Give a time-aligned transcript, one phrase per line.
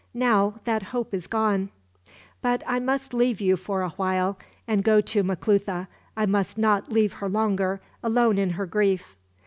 [0.15, 1.69] Now that hope is gone.
[2.41, 4.35] "But I must leave you for a while,
[4.67, 5.87] and go to Maclutha.
[6.17, 9.15] I must not leave her longer, alone in her grief."